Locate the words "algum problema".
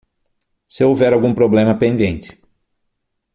1.13-1.77